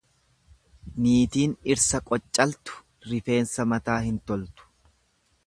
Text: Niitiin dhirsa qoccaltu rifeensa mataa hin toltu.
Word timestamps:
Niitiin 1.05 1.53
dhirsa 1.67 2.01
qoccaltu 2.07 2.81
rifeensa 3.13 3.69
mataa 3.75 4.01
hin 4.09 4.19
toltu. 4.33 4.71